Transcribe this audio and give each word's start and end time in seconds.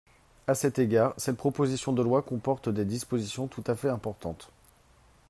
À 0.47 0.55
cet 0.55 0.79
égard, 0.79 1.13
cette 1.17 1.37
proposition 1.37 1.93
de 1.93 2.01
loi 2.01 2.23
comporte 2.23 2.69
des 2.69 2.85
dispositions 2.85 3.45
tout 3.47 3.63
à 3.67 3.75
fait 3.75 3.87
importantes. 3.89 4.49